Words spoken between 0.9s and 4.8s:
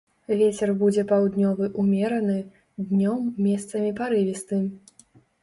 паўднёвы ўмераны, днём месцамі парывісты.